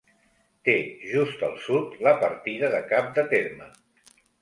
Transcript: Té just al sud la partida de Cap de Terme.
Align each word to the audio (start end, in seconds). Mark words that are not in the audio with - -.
Té 0.69 0.73
just 1.09 1.45
al 1.49 1.53
sud 1.67 2.01
la 2.09 2.17
partida 2.25 2.75
de 2.79 2.83
Cap 2.91 3.15
de 3.21 3.31
Terme. 3.39 3.73